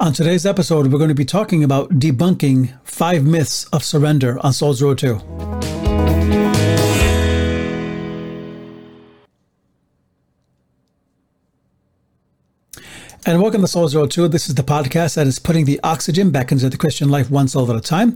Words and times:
On 0.00 0.12
today's 0.12 0.46
episode, 0.46 0.92
we're 0.92 0.98
going 0.98 1.08
to 1.08 1.14
be 1.14 1.24
talking 1.24 1.64
about 1.64 1.90
debunking 1.90 2.72
five 2.84 3.24
myths 3.24 3.64
of 3.72 3.82
surrender 3.82 4.38
on 4.44 4.52
Soul's 4.52 4.80
Road 4.80 4.96
2. 4.98 5.14
And 13.26 13.42
welcome 13.42 13.60
to 13.62 13.66
Soul's 13.66 13.96
Road 13.96 14.12
2. 14.12 14.28
This 14.28 14.48
is 14.48 14.54
the 14.54 14.62
podcast 14.62 15.16
that 15.16 15.26
is 15.26 15.40
putting 15.40 15.64
the 15.64 15.80
oxygen 15.82 16.30
back 16.30 16.52
into 16.52 16.70
the 16.70 16.76
Christian 16.76 17.08
life 17.08 17.28
one 17.28 17.48
soul 17.48 17.68
at 17.68 17.76
a 17.76 17.80
time. 17.80 18.14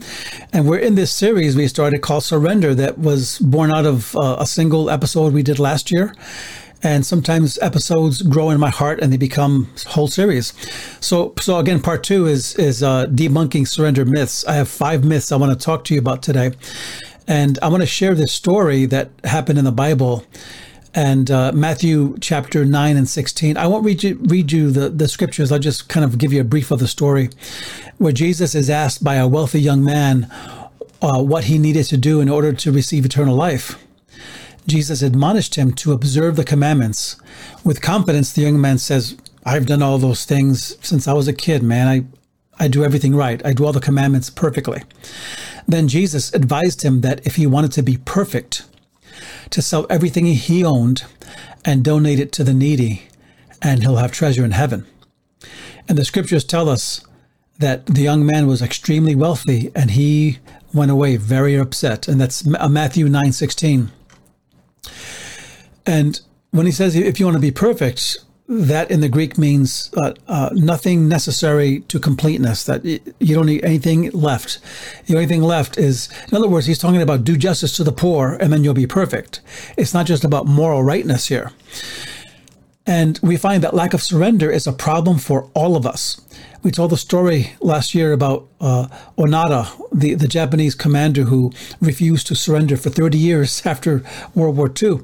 And 0.53 0.69
we're 0.69 0.79
in 0.79 0.95
this 0.95 1.11
series 1.11 1.57
we 1.57 1.67
started 1.67 2.01
called 2.01 2.23
Surrender 2.23 2.77
that 2.77 2.97
was 2.97 3.41
born 3.41 3.73
out 3.73 3.87
of 3.87 4.15
uh, 4.15 4.37
a 4.39 4.47
single 4.47 4.89
episode 4.89 5.33
we 5.33 5.43
did 5.43 5.59
last 5.59 5.91
year 5.91 6.15
and 6.83 7.07
sometimes 7.07 7.59
episodes 7.61 8.23
grow 8.23 8.51
in 8.51 8.59
my 8.59 8.71
heart 8.71 9.01
and 9.01 9.13
they 9.13 9.17
become 9.17 9.69
whole 9.87 10.09
series. 10.09 10.53
So, 11.01 11.35
so 11.41 11.59
again, 11.59 11.81
part 11.81 12.03
two 12.03 12.27
is 12.27 12.55
is 12.57 12.83
uh, 12.83 13.07
debunking 13.07 13.69
surrender 13.69 14.05
myths. 14.05 14.45
I 14.47 14.55
have 14.55 14.69
five 14.69 15.05
myths 15.05 15.33
I 15.33 15.37
want 15.37 15.59
to 15.59 15.65
talk 15.65 15.85
to 15.85 15.95
you 15.95 16.01
about 16.01 16.23
today, 16.23 16.53
and 17.27 17.59
I 17.63 17.69
want 17.69 17.83
to 17.83 17.87
share 17.87 18.15
this 18.15 18.33
story 18.33 18.87
that 18.87 19.11
happened 19.25 19.59
in 19.59 19.65
the 19.65 19.73
Bible. 19.73 20.25
And 20.95 21.31
uh, 21.31 21.53
Matthew 21.53 22.19
chapter 22.21 22.67
9 22.67 22.99
and 22.99 23.09
16. 23.09 23.57
I 23.57 23.67
won't 23.67 23.83
read 23.83 24.03
you, 24.03 24.17
read 24.25 24.53
you 24.53 24.71
the, 24.71 24.91
the 24.91 25.09
scriptures. 25.09 25.51
I'll 25.51 25.59
just 25.59 25.89
kind 25.89 26.05
of 26.05 26.19
give 26.19 26.35
you 26.35 26.41
a 26.43 26.45
brief 26.45 26.71
of 26.71 26.81
the 26.81 26.87
story 26.87 27.31
where 27.97 28.13
Jesus 28.13 28.55
is 28.55 28.69
asked 28.69 29.03
by 29.03 29.15
a 29.15 29.27
wealthy 29.27 29.59
young 29.59 29.83
man 29.83 30.31
uh, 31.01 31.23
what 31.23 31.45
he 31.45 31.57
needed 31.57 31.85
to 31.85 31.97
do 31.97 32.21
in 32.21 32.29
order 32.29 32.53
to 32.53 32.71
receive 32.71 33.07
eternal 33.07 33.35
life. 33.35 33.79
Jesus 34.67 35.03
admonished 35.03 35.57
him 35.57 35.73
to 35.75 35.93
observe 35.93 36.37
the 36.37 36.45
commandments. 36.45 37.17
With 37.65 37.83
confidence, 37.83 38.33
the 38.33 38.43
young 38.43 38.61
man 38.61 38.79
says, 38.79 39.17
I've 39.45 39.67
done 39.67 39.83
all 39.83 39.99
those 39.99 40.25
things 40.25 40.77
since 40.87 41.09
I 41.09 41.13
was 41.13 41.29
a 41.29 41.33
kid, 41.33 41.63
man. 41.63 41.89
I, 41.89 42.65
I 42.65 42.69
do 42.69 42.85
everything 42.85 43.15
right. 43.15 43.45
I 43.45 43.53
do 43.53 43.65
all 43.65 43.73
the 43.73 43.81
commandments 43.81 44.31
perfectly. 44.31 44.83
Then 45.67 45.89
Jesus 45.89 46.33
advised 46.33 46.83
him 46.83 47.01
that 47.01 47.27
if 47.27 47.37
he 47.37 47.47
wanted 47.47 47.73
to 47.73 47.83
be 47.83 47.99
perfect, 47.99 48.65
to 49.51 49.63
sell 49.63 49.87
everything 49.91 50.27
he 50.27 50.65
owned 50.65 51.05
and 51.65 51.85
donate 51.85 52.19
it 52.19 52.33
to 52.33 52.45
the 52.45 52.55
needy, 52.55 53.03
and 53.61 53.83
he'll 53.83 53.97
have 53.97 54.13
treasure 54.13 54.45
in 54.45 54.53
heaven. 54.53 54.87
And 55.89 55.99
the 55.99 56.05
scriptures 56.05 56.45
tell 56.45 56.69
us 56.69 57.05
that 57.59 57.87
the 57.87 58.03
young 58.03 58.25
man 58.25 58.47
was 58.47 58.63
extremely 58.63 59.15
wealthy 59.15 59.71
and 59.75 59.93
he 59.93 60.39
went 60.73 60.91
away 60.91 61.17
very 61.17 61.55
upset. 61.57 62.09
And 62.09 62.21
that's 62.21 62.45
Matthew 62.45 63.09
9 63.09 63.33
16. 63.33 63.91
And 65.87 66.21
when 66.51 66.67
he 66.67 66.73
says, 66.73 66.95
if 66.95 67.19
you 67.19 67.27
want 67.27 67.37
to 67.37 67.41
be 67.41 67.51
perfect, 67.51 68.19
that 68.49 68.91
in 68.91 69.01
the 69.01 69.09
Greek 69.09 69.39
means 69.39 69.91
uh, 69.97 70.13
uh, 70.29 70.51
nothing 70.53 71.09
necessary 71.09 71.81
to 71.89 71.99
completeness, 71.99 72.65
that 72.65 72.85
you 72.85 73.35
don't 73.35 73.47
need 73.47 73.65
anything 73.65 74.11
left. 74.11 74.59
The 75.07 75.15
only 75.15 75.27
thing 75.27 75.43
left 75.43 75.79
is, 75.79 76.09
in 76.29 76.37
other 76.37 76.49
words, 76.49 76.67
he's 76.67 76.79
talking 76.79 77.01
about 77.01 77.25
do 77.25 77.37
justice 77.37 77.77
to 77.77 77.85
the 77.85 77.93
poor 77.93 78.37
and 78.41 78.53
then 78.53 78.65
you'll 78.65 78.75
be 78.75 78.87
perfect. 78.87 79.41
It's 79.77 79.95
not 79.95 80.07
just 80.07 80.25
about 80.25 80.47
moral 80.47 80.83
rightness 80.83 81.29
here. 81.29 81.53
And 82.87 83.19
we 83.23 83.37
find 83.37 83.63
that 83.63 83.75
lack 83.75 83.95
of 83.95 84.03
surrender 84.03 84.51
is 84.51 84.67
a 84.67 84.73
problem 84.73 85.19
for 85.19 85.49
all 85.55 85.77
of 85.77 85.87
us. 85.87 86.21
We 86.63 86.71
told 86.71 86.91
the 86.91 86.97
story 86.97 87.53
last 87.61 87.95
year 87.95 88.13
about 88.13 88.49
uh, 88.61 88.87
Onoda, 89.19 89.69
the, 89.93 90.15
the 90.15 90.29
Japanese 90.29 90.75
commander 90.75 91.25
who 91.25 91.53
refused 91.81 92.29
to 92.29 92.37
surrender 92.37 92.77
for 92.77 92.91
30 92.91 93.19
years 93.19 93.63
after 93.67 94.03
World 94.35 94.57
War 94.57 94.73
II. 94.81 95.01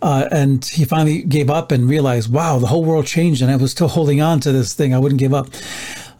Uh, 0.00 0.28
and 0.30 0.64
he 0.64 0.84
finally 0.84 1.22
gave 1.22 1.50
up 1.50 1.72
and 1.72 1.88
realized, 1.88 2.32
wow, 2.32 2.58
the 2.58 2.68
whole 2.68 2.84
world 2.84 3.06
changed, 3.06 3.42
and 3.42 3.50
I 3.50 3.56
was 3.56 3.72
still 3.72 3.88
holding 3.88 4.20
on 4.20 4.38
to 4.40 4.52
this 4.52 4.72
thing. 4.72 4.94
I 4.94 4.98
wouldn't 4.98 5.18
give 5.18 5.34
up. 5.34 5.48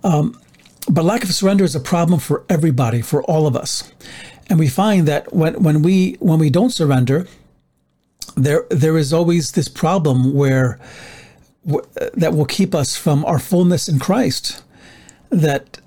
Um, 0.03 0.41
but 0.91 1.05
lack 1.05 1.23
of 1.23 1.33
surrender 1.33 1.65
is 1.65 1.77
a 1.77 1.81
problem 1.81 2.19
for 2.19 2.45
everybody, 2.49 3.03
for 3.03 3.23
all 3.25 3.47
of 3.47 3.55
us. 3.55 3.93
And 4.49 4.59
we 4.59 4.69
find 4.69 5.07
that 5.07 5.33
when, 5.33 5.63
when 5.63 5.83
we 5.83 6.17
when 6.21 6.39
we 6.39 6.51
don't 6.51 6.71
surrender, 6.71 7.27
there 8.37 8.65
there 8.71 8.97
is 8.97 9.13
always 9.13 9.53
this 9.53 9.69
problem 9.69 10.33
where 10.33 10.79
that 12.15 12.35
will 12.35 12.47
keep 12.47 12.75
us 12.75 12.97
from 12.97 13.25
our 13.25 13.39
fullness 13.39 13.89
in 13.89 13.99
Christ. 13.99 14.63
That 15.31 15.79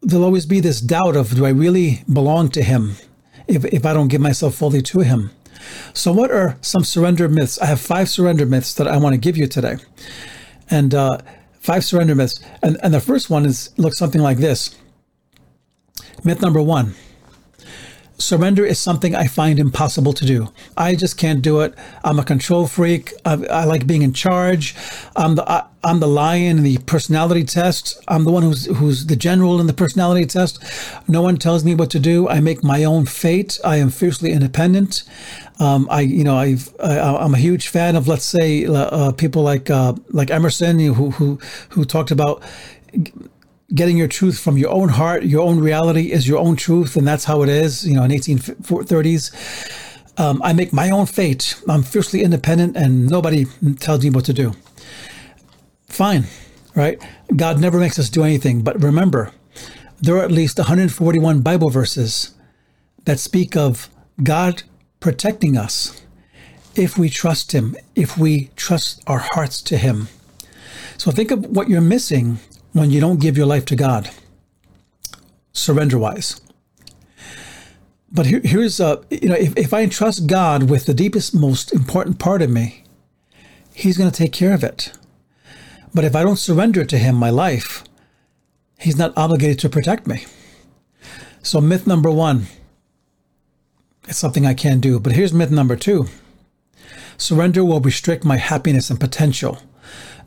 there'll 0.00 0.24
always 0.24 0.46
be 0.46 0.60
this 0.60 0.80
doubt 0.80 1.16
of 1.16 1.34
do 1.34 1.44
I 1.44 1.50
really 1.50 2.02
belong 2.12 2.50
to 2.50 2.62
Him 2.62 2.94
if 3.46 3.64
if 3.64 3.84
I 3.84 3.92
don't 3.92 4.08
give 4.08 4.20
myself 4.20 4.54
fully 4.54 4.82
to 4.82 5.00
Him. 5.00 5.30
So, 5.92 6.12
what 6.12 6.30
are 6.30 6.56
some 6.60 6.84
surrender 6.84 7.28
myths? 7.28 7.58
I 7.58 7.66
have 7.66 7.80
five 7.80 8.08
surrender 8.08 8.46
myths 8.46 8.74
that 8.74 8.86
I 8.86 8.96
want 8.96 9.14
to 9.14 9.18
give 9.18 9.36
you 9.36 9.46
today, 9.46 9.76
and 10.70 10.94
uh, 10.94 11.18
five 11.60 11.84
surrender 11.84 12.14
myths. 12.14 12.40
And 12.62 12.78
and 12.82 12.94
the 12.94 13.00
first 13.00 13.30
one 13.30 13.44
is 13.44 13.70
looks 13.76 13.98
something 13.98 14.22
like 14.22 14.38
this. 14.38 14.76
Myth 16.24 16.40
number 16.40 16.62
one 16.62 16.94
surrender 18.18 18.64
is 18.64 18.78
something 18.78 19.14
I 19.14 19.26
find 19.26 19.58
impossible 19.58 20.12
to 20.12 20.26
do. 20.26 20.52
I 20.76 20.94
just 20.94 21.16
can't 21.16 21.40
do 21.40 21.60
it. 21.60 21.74
I'm 22.04 22.18
a 22.18 22.24
control 22.24 22.66
freak. 22.66 23.12
I, 23.24 23.32
I 23.46 23.64
like 23.64 23.86
being 23.86 24.02
in 24.02 24.12
charge. 24.12 24.74
I'm 25.16 25.36
the 25.36 25.48
I, 25.50 25.66
am 25.84 26.00
the 26.00 26.08
lion 26.08 26.58
in 26.58 26.64
the 26.64 26.78
personality 26.78 27.44
test. 27.44 28.02
I'm 28.08 28.24
the 28.24 28.32
one 28.32 28.42
who's 28.42 28.66
who's 28.66 29.06
the 29.06 29.16
general 29.16 29.60
in 29.60 29.66
the 29.66 29.72
personality 29.72 30.26
test. 30.26 30.62
No 31.06 31.22
one 31.22 31.36
tells 31.36 31.64
me 31.64 31.74
what 31.74 31.90
to 31.90 32.00
do. 32.00 32.28
I 32.28 32.40
make 32.40 32.62
my 32.62 32.84
own 32.84 33.06
fate. 33.06 33.58
I 33.64 33.76
am 33.76 33.90
fiercely 33.90 34.32
independent. 34.32 35.04
Um, 35.60 35.88
I, 35.90 36.02
you 36.02 36.22
know, 36.22 36.36
I've, 36.36 36.72
I, 36.78 37.24
am 37.24 37.34
a 37.34 37.38
huge 37.38 37.66
fan 37.66 37.96
of, 37.96 38.06
let's 38.06 38.24
say, 38.24 38.64
uh, 38.64 39.10
people 39.12 39.42
like 39.42 39.70
uh, 39.70 39.94
like 40.10 40.30
Emerson, 40.30 40.78
who 40.78 41.10
who 41.10 41.38
who 41.70 41.84
talked 41.84 42.10
about 42.10 42.42
getting 43.74 43.96
your 43.96 44.08
truth 44.08 44.38
from 44.38 44.56
your 44.56 44.70
own 44.70 44.88
heart, 44.88 45.24
your 45.24 45.42
own 45.42 45.60
reality 45.60 46.12
is 46.12 46.26
your 46.26 46.38
own 46.38 46.56
truth, 46.56 46.96
and 46.96 47.06
that's 47.06 47.24
how 47.24 47.42
it 47.42 47.48
is. 47.48 47.86
You 47.86 47.94
know, 47.94 48.04
in 48.04 48.10
1830s, 48.10 50.18
um, 50.18 50.40
I 50.42 50.52
make 50.52 50.72
my 50.72 50.90
own 50.90 51.06
fate. 51.06 51.60
I'm 51.68 51.82
fiercely 51.82 52.22
independent, 52.22 52.76
and 52.76 53.08
nobody 53.08 53.46
tells 53.78 54.02
me 54.02 54.10
what 54.10 54.24
to 54.26 54.32
do. 54.32 54.54
Fine, 55.88 56.24
right? 56.74 57.00
God 57.34 57.60
never 57.60 57.78
makes 57.78 57.98
us 57.98 58.08
do 58.08 58.24
anything, 58.24 58.62
but 58.62 58.82
remember, 58.82 59.32
there 60.00 60.16
are 60.16 60.24
at 60.24 60.30
least 60.30 60.58
141 60.58 61.40
Bible 61.40 61.70
verses 61.70 62.34
that 63.04 63.18
speak 63.18 63.56
of 63.56 63.90
God 64.22 64.62
protecting 65.00 65.56
us 65.56 66.02
if 66.74 66.96
we 66.96 67.08
trust 67.08 67.52
Him, 67.52 67.76
if 67.94 68.16
we 68.16 68.50
trust 68.56 69.02
our 69.06 69.26
hearts 69.32 69.60
to 69.62 69.76
Him. 69.76 70.08
So 70.96 71.10
think 71.10 71.30
of 71.30 71.44
what 71.46 71.68
you're 71.68 71.80
missing 71.80 72.38
when 72.72 72.90
you 72.90 73.00
don't 73.00 73.20
give 73.20 73.36
your 73.36 73.46
life 73.46 73.64
to 73.66 73.76
God, 73.76 74.10
surrender 75.52 75.98
wise. 75.98 76.40
But 78.10 78.26
here, 78.26 78.40
here's, 78.42 78.80
uh, 78.80 79.02
you 79.10 79.28
know, 79.28 79.34
if, 79.34 79.56
if 79.56 79.74
I 79.74 79.82
entrust 79.82 80.26
God 80.26 80.70
with 80.70 80.86
the 80.86 80.94
deepest, 80.94 81.34
most 81.34 81.72
important 81.72 82.18
part 82.18 82.42
of 82.42 82.50
me, 82.50 82.84
He's 83.74 83.98
going 83.98 84.10
to 84.10 84.16
take 84.16 84.32
care 84.32 84.54
of 84.54 84.64
it. 84.64 84.92
But 85.94 86.04
if 86.04 86.16
I 86.16 86.22
don't 86.22 86.36
surrender 86.36 86.84
to 86.84 86.98
Him 86.98 87.14
my 87.14 87.30
life, 87.30 87.84
He's 88.78 88.96
not 88.96 89.12
obligated 89.16 89.58
to 89.60 89.68
protect 89.68 90.06
me. 90.06 90.24
So, 91.42 91.60
myth 91.60 91.86
number 91.86 92.10
one, 92.10 92.46
it's 94.08 94.18
something 94.18 94.46
I 94.46 94.54
can't 94.54 94.80
do. 94.80 94.98
But 94.98 95.12
here's 95.12 95.32
myth 95.32 95.50
number 95.50 95.76
two 95.76 96.06
surrender 97.18 97.64
will 97.64 97.80
restrict 97.80 98.24
my 98.24 98.36
happiness 98.36 98.90
and 98.90 99.00
potential. 99.00 99.58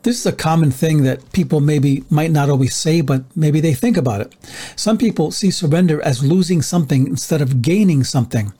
This 0.02 0.18
is 0.18 0.26
a 0.26 0.32
common 0.32 0.72
thing 0.72 1.04
that 1.04 1.32
people 1.32 1.60
maybe 1.60 2.04
might 2.10 2.32
not 2.32 2.50
always 2.50 2.74
say, 2.74 3.02
but 3.02 3.24
maybe 3.36 3.60
they 3.60 3.74
think 3.74 3.96
about 3.96 4.20
it. 4.20 4.34
Some 4.74 4.98
people 4.98 5.30
see 5.30 5.50
surrender 5.50 6.02
as 6.02 6.24
losing 6.24 6.60
something 6.60 7.06
instead 7.06 7.40
of 7.40 7.62
gaining 7.62 8.02
something. 8.02 8.52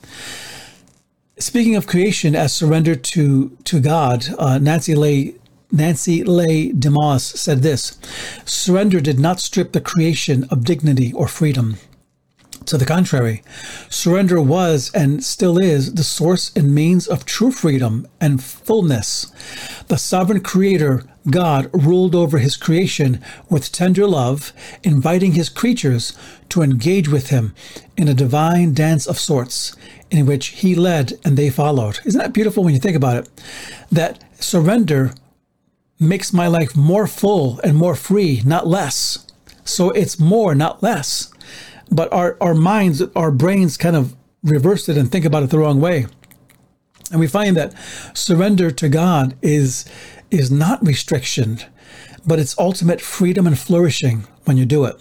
Speaking 1.37 1.75
of 1.75 1.87
creation 1.87 2.35
as 2.35 2.53
surrender 2.53 2.95
to 2.95 3.57
to 3.65 3.81
God, 3.81 4.25
uh, 4.39 4.57
Nancy 4.59 4.95
Leigh 4.95 5.35
Nancy 5.71 6.23
Leigh 6.23 6.71
DeMoss 6.71 7.35
said 7.35 7.61
this: 7.61 7.97
"Surrender 8.45 9.01
did 9.01 9.19
not 9.19 9.41
strip 9.41 9.73
the 9.73 9.81
creation 9.81 10.45
of 10.49 10.63
dignity 10.63 11.11
or 11.13 11.27
freedom." 11.27 11.77
To 12.67 12.77
the 12.77 12.85
contrary, 12.85 13.43
surrender 13.89 14.41
was 14.41 14.89
and 14.93 15.23
still 15.23 15.57
is 15.57 15.95
the 15.95 16.03
source 16.03 16.51
and 16.55 16.73
means 16.73 17.07
of 17.07 17.25
true 17.25 17.51
freedom 17.51 18.07
and 18.21 18.41
fullness. 18.41 19.31
The 19.89 19.97
sovereign 19.97 20.39
creator, 20.41 21.03
God, 21.29 21.69
ruled 21.73 22.15
over 22.15 22.37
his 22.37 22.55
creation 22.55 23.21
with 23.49 23.71
tender 23.71 24.07
love, 24.07 24.53
inviting 24.81 25.33
his 25.33 25.49
creatures 25.49 26.17
to 26.49 26.61
engage 26.61 27.09
with 27.09 27.29
him 27.29 27.53
in 27.97 28.07
a 28.07 28.13
divine 28.13 28.73
dance 28.73 29.07
of 29.07 29.19
sorts, 29.19 29.75
in 30.09 30.25
which 30.25 30.47
he 30.47 30.73
led 30.73 31.13
and 31.25 31.35
they 31.35 31.49
followed. 31.49 31.99
Isn't 32.05 32.21
that 32.21 32.33
beautiful 32.33 32.63
when 32.63 32.73
you 32.73 32.79
think 32.79 32.95
about 32.95 33.17
it? 33.17 33.29
That 33.91 34.23
surrender 34.41 35.13
makes 35.99 36.31
my 36.31 36.47
life 36.47 36.75
more 36.77 37.07
full 37.07 37.59
and 37.61 37.75
more 37.75 37.95
free, 37.95 38.41
not 38.45 38.67
less. 38.67 39.27
So 39.65 39.89
it's 39.91 40.19
more, 40.19 40.55
not 40.55 40.81
less 40.81 41.32
but 41.93 42.11
our, 42.11 42.37
our 42.41 42.53
minds, 42.53 43.01
our 43.15 43.31
brains 43.31 43.77
kind 43.77 43.95
of 43.95 44.15
reverse 44.43 44.89
it 44.89 44.97
and 44.97 45.11
think 45.11 45.25
about 45.25 45.43
it 45.43 45.49
the 45.49 45.59
wrong 45.59 45.79
way. 45.79 46.07
And 47.11 47.19
we 47.19 47.27
find 47.27 47.55
that 47.57 47.73
surrender 48.13 48.71
to 48.71 48.89
God 48.89 49.35
is 49.41 49.85
is 50.31 50.49
not 50.49 50.83
restriction, 50.85 51.59
but 52.25 52.39
it's 52.39 52.57
ultimate 52.57 52.99
freedom 52.99 53.45
and 53.45 53.57
flourishing 53.57 54.25
when 54.45 54.57
you 54.57 54.65
do 54.65 54.83
it. 54.85 54.99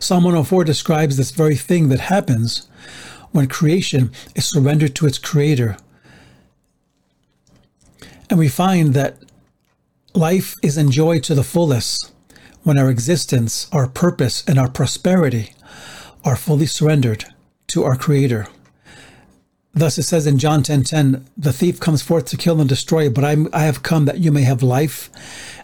Psalm 0.00 0.24
104 0.24 0.64
describes 0.64 1.16
this 1.16 1.30
very 1.30 1.54
thing 1.54 1.90
that 1.90 2.00
happens 2.00 2.68
when 3.30 3.46
creation 3.46 4.10
is 4.34 4.46
surrendered 4.46 4.96
to 4.96 5.06
its 5.06 5.18
creator. 5.18 5.76
And 8.28 8.38
we 8.38 8.48
find 8.48 8.94
that 8.94 9.18
life 10.14 10.56
is 10.62 10.76
enjoyed 10.76 11.22
to 11.24 11.36
the 11.36 11.44
fullest 11.44 12.13
when 12.64 12.78
our 12.78 12.90
existence, 12.90 13.68
our 13.72 13.86
purpose, 13.86 14.42
and 14.46 14.58
our 14.58 14.68
prosperity 14.68 15.52
are 16.24 16.36
fully 16.36 16.66
surrendered 16.66 17.26
to 17.68 17.84
our 17.84 17.96
creator. 17.96 18.48
Thus 19.74 19.98
it 19.98 20.04
says 20.04 20.26
in 20.26 20.38
John 20.38 20.62
10:10, 20.62 20.66
10, 20.66 20.84
10, 20.84 21.26
the 21.36 21.52
thief 21.52 21.78
comes 21.78 22.02
forth 22.02 22.26
to 22.26 22.36
kill 22.36 22.60
and 22.60 22.68
destroy, 22.68 23.10
but 23.10 23.24
I, 23.24 23.36
I 23.52 23.64
have 23.64 23.82
come 23.82 24.04
that 24.06 24.18
you 24.18 24.32
may 24.32 24.42
have 24.42 24.62
life 24.62 25.10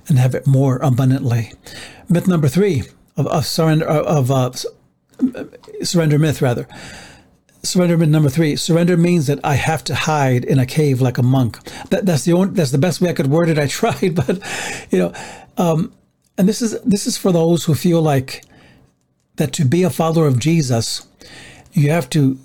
and 0.08 0.18
have 0.18 0.34
it 0.34 0.46
more 0.46 0.76
abundantly. 0.78 1.52
Myth 2.08 2.28
number 2.28 2.48
three 2.48 2.82
of, 3.16 3.26
of 3.28 3.46
surrender 3.46 3.86
of 3.86 4.30
uh, 4.30 4.50
surrender 5.82 6.18
myth 6.18 6.42
rather. 6.42 6.66
Surrender 7.62 7.96
myth 7.96 8.08
number 8.08 8.30
three. 8.30 8.56
Surrender 8.56 8.96
means 8.96 9.26
that 9.26 9.38
I 9.44 9.54
have 9.54 9.84
to 9.84 9.94
hide 9.94 10.44
in 10.44 10.58
a 10.58 10.66
cave 10.66 11.00
like 11.00 11.18
a 11.18 11.22
monk. 11.22 11.62
That, 11.90 12.06
that's 12.06 12.24
the 12.24 12.32
only, 12.32 12.54
that's 12.54 12.72
the 12.72 12.78
best 12.78 13.00
way 13.00 13.10
I 13.10 13.12
could 13.12 13.28
word 13.28 13.48
it. 13.48 13.58
I 13.58 13.66
tried, 13.80 14.14
but 14.14 14.40
you 14.90 14.98
know, 14.98 15.12
um, 15.56 15.92
and 16.40 16.48
this 16.48 16.62
is 16.62 16.80
this 16.80 17.06
is 17.06 17.18
for 17.18 17.32
those 17.32 17.66
who 17.66 17.74
feel 17.74 18.00
like 18.00 18.46
that 19.36 19.52
to 19.52 19.64
be 19.66 19.82
a 19.82 19.90
follower 19.90 20.26
of 20.26 20.38
Jesus, 20.38 21.06
you 21.74 21.90
have 21.90 22.08
to 22.10 22.38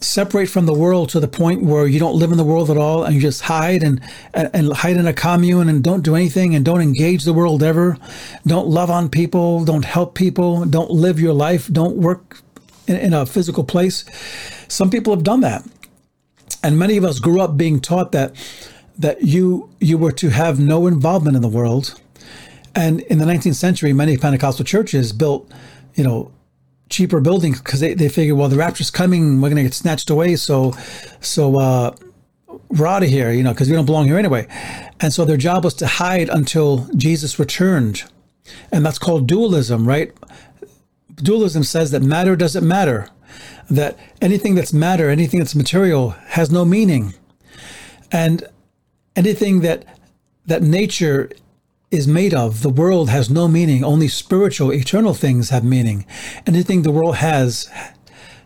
separate 0.00 0.46
from 0.46 0.66
the 0.66 0.72
world 0.72 1.08
to 1.08 1.18
the 1.18 1.26
point 1.26 1.64
where 1.64 1.88
you 1.88 1.98
don't 1.98 2.14
live 2.14 2.30
in 2.30 2.38
the 2.38 2.44
world 2.44 2.70
at 2.70 2.76
all 2.76 3.02
and 3.02 3.16
you 3.16 3.20
just 3.20 3.42
hide 3.42 3.82
and, 3.82 4.00
and, 4.32 4.72
hide 4.74 4.96
in 4.96 5.08
a 5.08 5.12
commune 5.12 5.68
and 5.68 5.82
don't 5.82 6.02
do 6.02 6.14
anything 6.14 6.54
and 6.54 6.64
don't 6.64 6.80
engage 6.80 7.24
the 7.24 7.32
world 7.32 7.64
ever. 7.64 7.98
Don't 8.46 8.68
love 8.68 8.90
on 8.90 9.08
people. 9.08 9.64
Don't 9.64 9.84
help 9.84 10.14
people. 10.14 10.64
Don't 10.64 10.92
live 10.92 11.18
your 11.18 11.32
life. 11.32 11.66
Don't 11.66 11.96
work 11.96 12.40
in, 12.86 12.94
in 12.94 13.12
a 13.12 13.26
physical 13.26 13.64
place. 13.64 14.04
Some 14.68 14.88
people 14.88 15.12
have 15.12 15.24
done 15.24 15.40
that. 15.40 15.64
And 16.62 16.78
many 16.78 16.96
of 16.96 17.04
us 17.04 17.18
grew 17.18 17.40
up 17.40 17.56
being 17.56 17.80
taught 17.80 18.12
that 18.12 18.36
that 18.96 19.22
you 19.22 19.68
you 19.80 19.98
were 19.98 20.12
to 20.12 20.28
have 20.28 20.60
no 20.60 20.86
involvement 20.86 21.34
in 21.34 21.42
the 21.42 21.48
world. 21.48 22.00
And 22.76 23.00
in 23.02 23.18
the 23.18 23.24
19th 23.24 23.54
century, 23.54 23.92
many 23.92 24.16
Pentecostal 24.16 24.64
churches 24.64 25.12
built, 25.12 25.50
you 25.94 26.04
know, 26.04 26.30
cheaper 26.90 27.20
buildings 27.20 27.60
because 27.60 27.80
they, 27.80 27.94
they 27.94 28.08
figure, 28.08 28.34
well, 28.34 28.48
the 28.48 28.56
rapture's 28.56 28.90
coming, 28.90 29.40
we're 29.40 29.48
going 29.48 29.56
to 29.56 29.62
get 29.64 29.74
snatched 29.74 30.10
away. 30.10 30.36
So, 30.36 30.72
so, 31.20 31.58
uh, 31.58 31.96
we're 32.68 32.86
out 32.86 33.02
of 33.02 33.08
here, 33.08 33.32
you 33.32 33.42
know, 33.42 33.52
because 33.52 33.68
we 33.68 33.76
don't 33.76 33.86
belong 33.86 34.06
here 34.06 34.18
anyway. 34.18 34.46
And 35.00 35.12
so 35.12 35.24
their 35.24 35.36
job 35.36 35.64
was 35.64 35.74
to 35.74 35.86
hide 35.86 36.28
until 36.28 36.88
Jesus 36.96 37.38
returned. 37.38 38.04
And 38.72 38.84
that's 38.84 38.98
called 38.98 39.26
dualism, 39.26 39.86
right? 39.86 40.12
Dualism 41.16 41.64
says 41.64 41.90
that 41.90 42.02
matter 42.02 42.36
doesn't 42.36 42.66
matter, 42.66 43.08
that 43.70 43.98
anything 44.20 44.54
that's 44.54 44.72
matter, 44.72 45.10
anything 45.10 45.40
that's 45.40 45.54
material 45.54 46.10
has 46.10 46.50
no 46.50 46.64
meaning. 46.64 47.14
And 48.12 48.44
anything 49.14 49.60
that 49.60 49.84
that 50.46 50.62
nature 50.62 51.30
is 51.96 52.06
made 52.06 52.34
of. 52.34 52.62
The 52.62 52.68
world 52.68 53.08
has 53.10 53.30
no 53.30 53.48
meaning. 53.48 53.82
Only 53.82 54.08
spiritual, 54.08 54.72
eternal 54.72 55.14
things 55.14 55.50
have 55.50 55.64
meaning. 55.64 56.06
Anything 56.46 56.82
the 56.82 56.92
world 56.92 57.16
has 57.16 57.68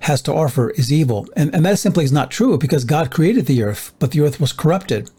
has 0.01 0.23
to 0.23 0.33
offer 0.33 0.71
is 0.71 0.93
evil. 0.93 1.29
And, 1.37 1.55
and 1.55 1.65
that 1.67 1.79
simply 1.79 2.05
is 2.05 2.13
not 2.13 2.31
true 2.31 2.57
because 2.57 2.85
God 2.85 3.11
created 3.11 3.47
the 3.47 3.63
earth, 3.63 3.93
but 3.99 4.13
the 4.13 4.23
earth 4.23 4.41
was 4.41 4.53
corrupted. 4.53 5.11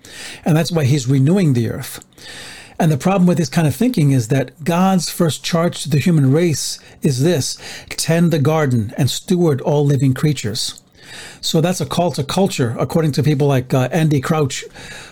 And 0.44 0.58
that's 0.58 0.72
why 0.72 0.86
he's 0.86 1.08
renewing 1.08 1.54
the 1.54 1.70
earth. 1.70 2.04
And 2.80 2.92
the 2.92 2.98
problem 2.98 3.28
with 3.28 3.38
this 3.38 3.50
kind 3.50 3.68
of 3.68 3.76
thinking 3.76 4.10
is 4.10 4.30
that 4.30 4.64
God's 4.64 5.12
first 5.12 5.44
charge 5.44 5.84
to 5.84 5.90
the 5.90 6.00
human 6.00 6.32
race 6.32 6.80
is 7.04 7.22
this 7.22 7.60
tend 7.90 8.32
the 8.32 8.40
garden 8.40 8.92
and 8.98 9.08
steward 9.08 9.62
all 9.62 9.86
living 9.86 10.16
creatures. 10.16 10.82
So 11.42 11.62
that's 11.62 11.82
a 11.82 11.86
call 11.86 12.12
to 12.14 12.24
culture, 12.24 12.76
according 12.80 13.12
to 13.14 13.24
people 13.24 13.46
like 13.46 13.72
uh, 13.74 13.90
Andy 13.92 14.20
Crouch, 14.20 14.64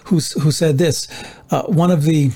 who's, 0.06 0.32
who 0.42 0.52
said 0.52 0.80
this. 0.80 1.08
Uh, 1.52 1.64
one 1.64 1.92
of 1.92 2.04
the 2.04 2.32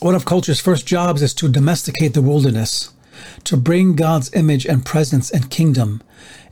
one 0.00 0.14
of 0.14 0.24
culture's 0.24 0.60
first 0.60 0.86
jobs 0.86 1.22
is 1.22 1.34
to 1.34 1.48
domesticate 1.48 2.14
the 2.14 2.22
wilderness, 2.22 2.92
to 3.44 3.56
bring 3.56 3.96
God's 3.96 4.32
image 4.34 4.64
and 4.64 4.84
presence 4.84 5.30
and 5.30 5.50
kingdom 5.50 6.02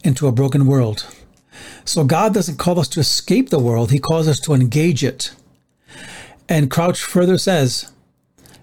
into 0.03 0.27
a 0.27 0.33
broken 0.33 0.67
world. 0.67 1.07
So 1.85 2.05
God 2.05 2.35
doesn't 2.35 2.59
call 2.59 2.81
us 2.81 2.89
to 2.89 3.01
escape 3.01 3.51
the 3.51 3.59
world, 3.59 3.91
He 3.91 3.99
calls 3.99 4.27
us 4.29 4.41
to 4.41 4.55
engage 4.55 5.05
it. 5.05 5.33
And 6.49 6.71
Crouch 6.71 7.03
further 7.03 7.39
says, 7.39 7.91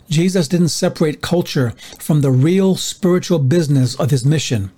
Jesus 0.10 0.48
didn't 0.48 0.70
separate 0.70 1.22
culture 1.22 1.74
from 2.00 2.22
the 2.22 2.32
real 2.32 2.76
spiritual 2.76 3.40
business 3.40 3.96
of 4.00 4.12
his 4.12 4.26
mission, 4.26 4.72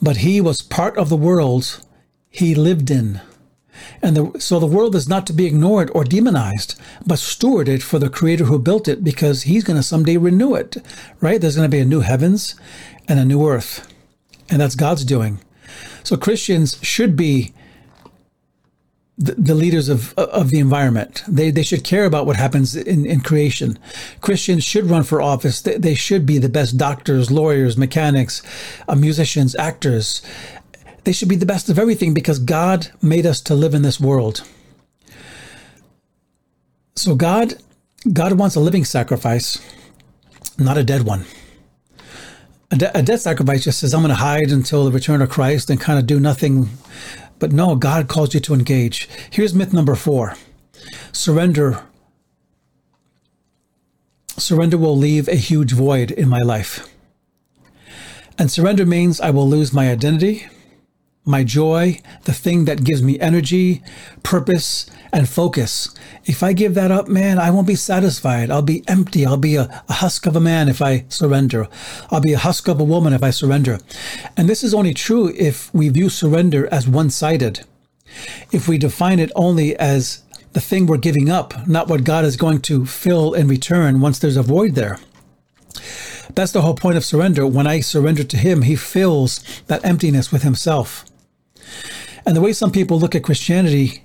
but 0.00 0.18
he 0.18 0.40
was 0.40 0.62
part 0.62 0.96
of 0.96 1.08
the 1.08 1.16
world 1.16 1.84
he 2.30 2.54
lived 2.54 2.90
in. 2.90 3.20
And 4.00 4.16
the, 4.16 4.40
so 4.40 4.58
the 4.58 4.66
world 4.66 4.94
is 4.94 5.08
not 5.08 5.26
to 5.26 5.32
be 5.32 5.46
ignored 5.46 5.90
or 5.94 6.04
demonized, 6.04 6.78
but 7.06 7.18
stewarded 7.18 7.82
for 7.82 7.98
the 7.98 8.10
creator 8.10 8.44
who 8.44 8.58
built 8.58 8.88
it 8.88 9.04
because 9.04 9.42
he's 9.42 9.64
going 9.64 9.76
to 9.76 9.82
someday 9.82 10.16
renew 10.16 10.54
it, 10.54 10.76
right? 11.20 11.40
There's 11.40 11.56
going 11.56 11.70
to 11.70 11.76
be 11.76 11.80
a 11.80 11.84
new 11.84 12.00
heavens 12.00 12.54
and 13.08 13.18
a 13.18 13.24
new 13.24 13.46
earth. 13.46 13.92
And 14.50 14.60
that's 14.60 14.74
God's 14.74 15.04
doing. 15.04 15.40
So 16.04 16.16
Christians 16.16 16.78
should 16.82 17.16
be 17.16 17.54
the, 19.18 19.34
the 19.34 19.54
leaders 19.54 19.88
of, 19.88 20.14
of 20.18 20.50
the 20.50 20.58
environment. 20.58 21.22
They, 21.28 21.50
they 21.50 21.62
should 21.62 21.84
care 21.84 22.04
about 22.06 22.26
what 22.26 22.36
happens 22.36 22.74
in, 22.74 23.06
in 23.06 23.20
creation. 23.20 23.78
Christians 24.20 24.64
should 24.64 24.86
run 24.86 25.04
for 25.04 25.22
office. 25.22 25.60
They, 25.60 25.76
they 25.76 25.94
should 25.94 26.26
be 26.26 26.38
the 26.38 26.48
best 26.48 26.76
doctors, 26.76 27.30
lawyers, 27.30 27.76
mechanics, 27.76 28.42
uh, 28.88 28.94
musicians, 28.94 29.54
actors, 29.56 30.22
they 31.04 31.12
should 31.12 31.28
be 31.28 31.36
the 31.36 31.46
best 31.46 31.68
of 31.68 31.78
everything 31.78 32.14
because 32.14 32.38
God 32.38 32.88
made 33.00 33.26
us 33.26 33.40
to 33.42 33.54
live 33.54 33.74
in 33.74 33.82
this 33.82 34.00
world. 34.00 34.42
So 36.94 37.14
God 37.14 37.54
God 38.12 38.32
wants 38.32 38.56
a 38.56 38.60
living 38.60 38.84
sacrifice, 38.84 39.58
not 40.58 40.76
a 40.76 40.84
dead 40.84 41.02
one. 41.02 41.24
A, 42.72 42.76
de- 42.76 42.98
a 42.98 43.02
dead 43.02 43.20
sacrifice 43.20 43.64
just 43.64 43.78
says, 43.78 43.94
I'm 43.94 44.00
going 44.00 44.08
to 44.08 44.16
hide 44.16 44.50
until 44.50 44.84
the 44.84 44.90
return 44.90 45.22
of 45.22 45.30
Christ 45.30 45.70
and 45.70 45.80
kind 45.80 45.98
of 45.98 46.06
do 46.06 46.18
nothing. 46.18 46.70
But 47.38 47.52
no, 47.52 47.76
God 47.76 48.08
calls 48.08 48.34
you 48.34 48.40
to 48.40 48.54
engage. 48.54 49.08
Here's 49.30 49.54
myth 49.54 49.72
number 49.72 49.94
four 49.94 50.36
surrender. 51.12 51.84
Surrender 54.38 54.78
will 54.78 54.96
leave 54.96 55.28
a 55.28 55.34
huge 55.34 55.72
void 55.72 56.10
in 56.10 56.28
my 56.28 56.40
life. 56.40 56.88
And 58.38 58.50
surrender 58.50 58.86
means 58.86 59.20
I 59.20 59.30
will 59.30 59.48
lose 59.48 59.72
my 59.72 59.90
identity, 59.90 60.46
my 61.24 61.44
joy, 61.44 62.00
the 62.24 62.32
thing 62.32 62.64
that 62.64 62.84
gives 62.84 63.02
me 63.02 63.18
energy, 63.20 63.82
purpose, 64.22 64.90
and 65.12 65.28
focus. 65.28 65.94
If 66.24 66.42
I 66.42 66.52
give 66.52 66.74
that 66.74 66.90
up, 66.90 67.06
man, 67.06 67.38
I 67.38 67.50
won't 67.50 67.66
be 67.66 67.76
satisfied. 67.76 68.50
I'll 68.50 68.62
be 68.62 68.82
empty. 68.88 69.24
I'll 69.24 69.36
be 69.36 69.56
a, 69.56 69.82
a, 69.88 69.92
husk 69.92 70.26
of 70.26 70.34
a 70.34 70.40
man 70.40 70.68
if 70.68 70.82
I 70.82 71.04
surrender. 71.08 71.68
I'll 72.10 72.20
be 72.20 72.32
a 72.32 72.38
husk 72.38 72.66
of 72.66 72.80
a 72.80 72.84
woman 72.84 73.12
if 73.12 73.22
I 73.22 73.30
surrender. 73.30 73.78
And 74.36 74.48
this 74.48 74.64
is 74.64 74.74
only 74.74 74.94
true 74.94 75.32
if 75.36 75.72
we 75.74 75.88
view 75.90 76.08
surrender 76.08 76.68
as 76.72 76.88
one 76.88 77.10
sided. 77.10 77.60
If 78.50 78.66
we 78.66 78.78
define 78.78 79.18
it 79.20 79.30
only 79.36 79.76
as 79.76 80.22
the 80.54 80.60
thing 80.60 80.86
we're 80.86 80.98
giving 80.98 81.30
up, 81.30 81.66
not 81.68 81.88
what 81.88 82.04
God 82.04 82.24
is 82.24 82.36
going 82.36 82.60
to 82.62 82.84
fill 82.84 83.32
in 83.32 83.48
return 83.48 84.00
once 84.00 84.18
there's 84.18 84.36
a 84.36 84.42
void 84.42 84.74
there. 84.74 84.98
That's 86.34 86.52
the 86.52 86.62
whole 86.62 86.74
point 86.74 86.96
of 86.96 87.04
surrender. 87.04 87.46
When 87.46 87.66
I 87.66 87.80
surrender 87.80 88.24
to 88.24 88.36
Him, 88.36 88.62
He 88.62 88.76
fills 88.76 89.42
that 89.66 89.84
emptiness 89.84 90.32
with 90.32 90.42
Himself. 90.42 91.04
And 92.26 92.36
the 92.36 92.40
way 92.40 92.52
some 92.52 92.70
people 92.70 92.98
look 92.98 93.14
at 93.14 93.24
Christianity 93.24 94.02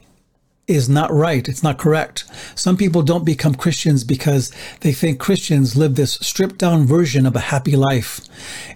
is 0.68 0.90
not 0.90 1.12
right. 1.14 1.48
It's 1.48 1.64
not 1.64 1.78
correct. 1.78 2.26
Some 2.56 2.76
people 2.76 3.02
don't 3.02 3.24
become 3.24 3.56
Christians 3.56 4.04
because 4.04 4.52
they 4.82 4.92
think 4.92 5.18
Christians 5.18 5.78
live 5.78 5.96
this 5.96 6.16
stripped 6.16 6.58
down 6.58 6.86
version 6.86 7.26
of 7.26 7.36
a 7.36 7.40
happy 7.40 7.78
life 7.78 8.20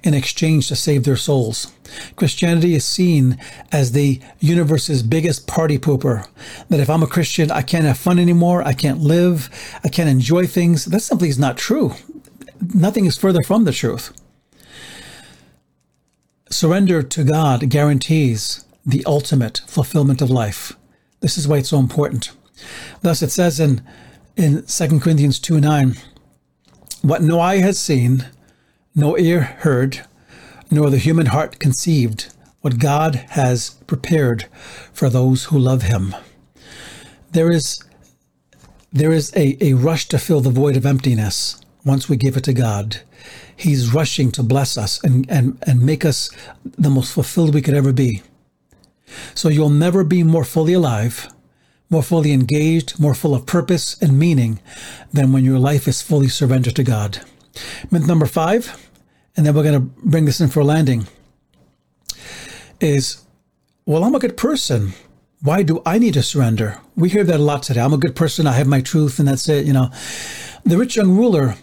in 0.02 0.14
exchange 0.14 0.70
to 0.70 0.76
save 0.76 1.04
their 1.04 1.18
souls. 1.18 1.74
Christianity 2.16 2.76
is 2.76 2.86
seen 2.86 3.38
as 3.74 3.92
the 3.92 4.22
universe's 4.40 5.04
biggest 5.04 5.48
party 5.48 5.78
pooper. 5.78 6.28
That 6.70 6.80
if 6.80 6.90
I'm 6.90 7.04
a 7.04 7.08
Christian, 7.08 7.52
I 7.52 7.62
can't 7.62 7.86
have 7.86 7.98
fun 7.98 8.20
anymore. 8.20 8.64
I 8.64 8.74
can't 8.74 9.02
live. 9.02 9.50
I 9.84 9.90
can't 9.90 10.10
enjoy 10.10 10.48
things. 10.48 10.86
That 10.86 11.02
simply 11.02 11.28
is 11.28 11.40
not 11.40 11.58
true. 11.58 11.96
Nothing 12.74 13.06
is 13.06 13.18
further 13.18 13.42
from 13.46 13.66
the 13.66 13.74
truth. 13.74 14.14
Surrender 16.50 17.04
to 17.04 17.24
God 17.26 17.70
guarantees 17.70 18.64
the 18.86 19.04
ultimate 19.06 19.62
fulfillment 19.68 20.22
of 20.22 20.30
life. 20.30 20.74
This 21.20 21.38
is 21.38 21.48
why 21.48 21.58
it's 21.58 21.70
so 21.70 21.80
important. 21.80 22.32
Thus, 23.02 23.22
it 23.22 23.32
says 23.32 23.60
in, 23.60 23.82
in 24.36 24.64
2 24.64 25.00
Corinthians 25.00 25.40
2 25.40 25.60
9, 25.60 25.96
What 27.02 27.22
no 27.22 27.40
eye 27.40 27.58
has 27.58 27.80
seen, 27.80 28.26
no 28.96 29.18
ear 29.18 29.42
heard, 29.42 30.06
nor 30.70 30.90
the 30.90 30.98
human 30.98 31.28
heart 31.28 31.60
conceived, 31.60 32.34
what 32.62 32.80
God 32.80 33.16
has 33.30 33.72
prepared 33.88 34.46
for 34.94 35.10
those 35.10 35.46
who 35.46 35.60
love 35.60 35.84
Him. 35.84 36.16
There 37.32 37.52
is 37.52 37.84
there 38.94 39.14
is 39.14 39.32
a, 39.38 39.58
a 39.62 39.74
rush 39.74 40.08
to 40.10 40.20
fill 40.20 40.42
the 40.42 40.50
void 40.50 40.76
of 40.76 40.86
emptiness 40.86 41.62
once 41.86 42.10
we 42.10 42.18
give 42.18 42.36
it 42.36 42.44
to 42.44 42.54
God. 42.54 43.02
He's 43.56 43.94
rushing 43.94 44.32
to 44.32 44.44
bless 44.44 44.78
us 44.78 45.02
and, 45.04 45.30
and, 45.30 45.58
and 45.66 45.82
make 45.82 46.04
us 46.04 46.30
the 46.64 46.90
most 46.90 47.14
fulfilled 47.14 47.54
we 47.54 47.62
could 47.62 47.74
ever 47.74 47.94
be. 47.94 48.22
So 49.34 49.50
you'll 49.50 49.70
never 49.70 50.04
be 50.04 50.24
more 50.24 50.44
fully 50.44 50.74
alive, 50.74 51.28
more 51.90 52.04
fully 52.04 52.32
engaged, 52.32 53.00
more 53.00 53.14
full 53.14 53.36
of 53.36 53.46
purpose 53.46 54.02
and 54.02 54.18
meaning 54.18 54.60
than 55.12 55.32
when 55.32 55.46
your 55.46 55.60
life 55.60 55.88
is 55.88 56.02
fully 56.02 56.30
surrendered 56.30 56.76
to 56.76 56.84
God. 56.84 57.20
Myth 57.90 58.08
number 58.08 58.26
five, 58.26 58.90
and 59.36 59.46
then 59.46 59.54
we're 59.54 59.64
going 59.64 59.76
to 59.76 59.92
bring 60.04 60.26
this 60.26 60.40
in 60.40 60.50
for 60.50 60.62
a 60.62 60.66
landing, 60.66 61.08
is 62.80 63.24
well, 63.86 64.04
I'm 64.04 64.16
a 64.16 64.20
good 64.20 64.38
person. 64.38 64.94
Why 65.42 65.64
do 65.64 65.82
I 65.86 65.98
need 65.98 66.14
to 66.14 66.24
surrender? 66.24 66.80
We 66.96 67.10
hear 67.10 67.24
that 67.24 67.40
a 67.40 67.44
lot 67.44 67.64
today. 67.64 67.82
I'm 67.82 67.94
a 67.94 67.98
good 67.98 68.16
person. 68.16 68.46
I 68.46 68.54
have 68.54 68.68
my 68.68 68.82
truth, 68.82 69.18
and 69.18 69.28
that's 69.28 69.50
it. 69.50 69.66
You 69.66 69.74
know, 69.74 69.90
the 70.64 70.78
rich 70.78 70.96
young 70.96 71.18
ruler 71.18 71.56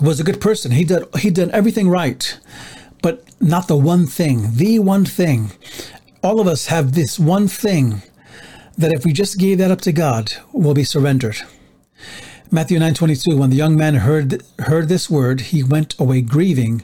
was 0.00 0.18
a 0.18 0.24
good 0.24 0.40
person. 0.40 0.72
He 0.72 0.84
did 0.84 1.04
he 1.18 1.30
did 1.30 1.50
everything 1.50 1.88
right, 1.88 2.38
but 3.02 3.24
not 3.40 3.68
the 3.68 3.76
one 3.76 4.06
thing. 4.06 4.56
The 4.56 4.80
one 4.80 5.04
thing. 5.04 5.52
All 6.26 6.40
of 6.40 6.48
us 6.48 6.66
have 6.66 6.94
this 6.96 7.20
one 7.20 7.46
thing 7.46 8.02
that 8.76 8.92
if 8.92 9.04
we 9.04 9.12
just 9.12 9.38
gave 9.38 9.58
that 9.58 9.70
up 9.70 9.80
to 9.82 9.92
God, 9.92 10.32
will 10.52 10.74
be 10.74 10.82
surrendered. 10.82 11.36
Matthew 12.50 12.80
9:22 12.80 13.38
When 13.38 13.50
the 13.50 13.62
young 13.64 13.76
man 13.76 13.94
heard 13.94 14.42
heard 14.58 14.88
this 14.88 15.08
word, 15.08 15.40
he 15.52 15.62
went 15.62 15.94
away 16.00 16.22
grieving, 16.22 16.82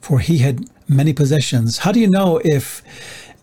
for 0.00 0.18
he 0.18 0.38
had 0.38 0.68
many 0.88 1.12
possessions. 1.12 1.78
How 1.84 1.92
do 1.92 2.00
you 2.00 2.10
know 2.10 2.40
if 2.44 2.82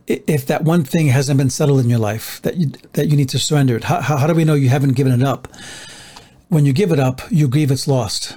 if 0.05 0.45
that 0.47 0.65
one 0.65 0.83
thing 0.83 1.07
hasn't 1.07 1.37
been 1.37 1.49
settled 1.49 1.79
in 1.79 1.89
your 1.89 2.03
life 2.11 2.41
that 2.41 2.57
you 2.57 2.73
that 2.91 3.07
you 3.07 3.15
need 3.15 3.29
to 3.29 3.39
surrender 3.39 3.77
it? 3.77 3.85
How, 3.85 4.01
how, 4.01 4.27
do 4.27 4.33
we 4.33 4.43
know 4.43 4.53
you 4.53 4.67
haven't 4.67 4.97
given 4.97 5.13
it 5.13 5.23
up? 5.25 5.47
When 6.49 6.65
you 6.65 6.73
give 6.73 6.91
it 6.91 6.99
up, 6.99 7.21
you 7.31 7.47
grieve 7.47 7.71
it's 7.71 7.87
lost. 7.87 8.35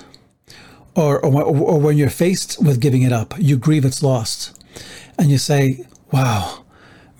Or, 0.94 1.18
or, 1.26 1.42
or 1.42 1.80
when 1.80 1.98
you're 1.98 2.16
faced 2.26 2.62
with 2.62 2.80
giving 2.80 3.02
it 3.02 3.12
up, 3.12 3.34
you 3.36 3.56
grieve 3.56 3.84
it's 3.84 4.00
lost. 4.00 4.56
And 5.18 5.28
you 5.28 5.38
say, 5.38 5.86
wow, 6.12 6.64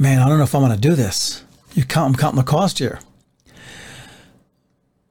man, 0.01 0.19
I 0.19 0.29
don't 0.29 0.39
know 0.39 0.45
if 0.45 0.55
I'm 0.55 0.63
going 0.63 0.73
to 0.73 0.81
do 0.81 0.95
this. 0.95 1.45
You 1.75 1.85
count, 1.85 2.15
I'm 2.15 2.19
counting 2.19 2.39
the 2.39 2.43
cost 2.43 2.79
here. 2.79 3.01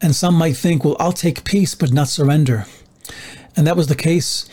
And 0.02 0.16
some 0.16 0.34
might 0.34 0.58
think, 0.58 0.84
well, 0.84 0.98
I'll 1.00 1.14
take 1.14 1.44
peace, 1.44 1.76
but 1.76 1.94
not 1.94 2.08
surrender. 2.08 2.66
And 3.56 3.68
that 3.68 3.78
was 3.78 3.88
the 3.88 3.96
case 3.96 4.50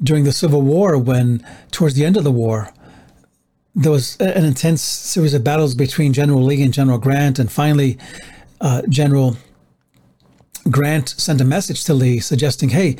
during 0.00 0.22
the 0.22 0.32
Civil 0.32 0.62
War 0.62 0.96
when, 0.96 1.44
towards 1.72 1.96
the 1.96 2.04
end 2.04 2.16
of 2.16 2.22
the 2.22 2.30
war, 2.30 2.72
there 3.74 3.90
was 3.90 4.16
an 4.18 4.44
intense 4.44 4.80
series 4.80 5.34
of 5.34 5.42
battles 5.42 5.74
between 5.74 6.12
General 6.12 6.44
Lee 6.44 6.62
and 6.62 6.72
General 6.72 6.98
Grant, 6.98 7.40
and 7.40 7.50
finally, 7.50 7.98
uh, 8.60 8.82
General 8.88 9.36
Grant 10.70 11.08
sent 11.08 11.40
a 11.40 11.44
message 11.44 11.82
to 11.84 11.94
Lee 11.94 12.20
suggesting, 12.20 12.68
"Hey, 12.68 12.96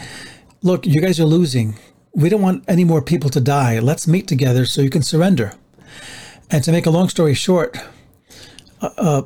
look, 0.63 0.85
you 0.85 1.01
guys 1.01 1.21
are 1.21 1.27
losing. 1.27 1.77
We 2.13 2.29
don't 2.29 2.43
want 2.43 2.65
any 2.67 2.83
more 2.83 3.01
people 3.01 3.31
to 3.31 3.41
die. 3.41 3.79
Let's 3.79 4.09
meet 4.09 4.27
together 4.27 4.67
so 4.67 4.83
you 4.83 4.91
can 4.91 5.03
surrender." 5.03 5.53
And 6.51 6.63
to 6.65 6.73
make 6.73 6.87
a 6.87 6.91
long 6.91 7.09
story 7.09 7.35
short, 7.35 7.77
uh, 8.81 8.91
uh, 8.97 9.23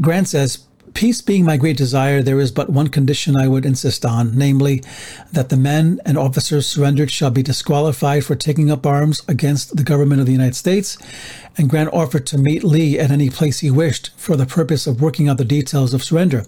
Grant 0.00 0.28
says, 0.28 0.66
Peace 0.94 1.20
being 1.20 1.44
my 1.44 1.56
great 1.56 1.76
desire, 1.76 2.20
there 2.20 2.40
is 2.40 2.50
but 2.50 2.68
one 2.68 2.88
condition 2.88 3.36
I 3.36 3.46
would 3.46 3.64
insist 3.64 4.04
on, 4.04 4.36
namely, 4.36 4.82
that 5.32 5.48
the 5.48 5.56
men 5.56 6.00
and 6.04 6.18
officers 6.18 6.66
surrendered 6.66 7.10
shall 7.10 7.30
be 7.30 7.42
disqualified 7.42 8.24
for 8.24 8.34
taking 8.34 8.70
up 8.70 8.84
arms 8.84 9.22
against 9.28 9.76
the 9.76 9.84
government 9.84 10.20
of 10.20 10.26
the 10.26 10.32
United 10.32 10.56
States. 10.56 10.98
And 11.56 11.70
Grant 11.70 11.92
offered 11.92 12.26
to 12.26 12.38
meet 12.38 12.64
Lee 12.64 12.98
at 12.98 13.10
any 13.10 13.30
place 13.30 13.60
he 13.60 13.70
wished 13.70 14.10
for 14.16 14.36
the 14.36 14.46
purpose 14.46 14.86
of 14.86 15.00
working 15.00 15.28
out 15.28 15.38
the 15.38 15.44
details 15.44 15.94
of 15.94 16.02
surrender. 16.02 16.44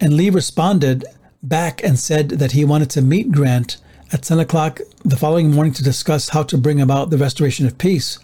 And 0.00 0.14
Lee 0.14 0.30
responded 0.30 1.04
back 1.42 1.82
and 1.82 1.98
said 1.98 2.30
that 2.30 2.52
he 2.52 2.64
wanted 2.64 2.90
to 2.90 3.02
meet 3.02 3.32
Grant 3.32 3.78
at 4.12 4.22
10 4.22 4.40
o'clock 4.40 4.80
the 5.04 5.16
following 5.16 5.50
morning 5.50 5.72
to 5.72 5.84
discuss 5.84 6.30
how 6.30 6.42
to 6.44 6.58
bring 6.58 6.80
about 6.80 7.10
the 7.10 7.18
restoration 7.18 7.66
of 7.66 7.78
peace, 7.78 8.18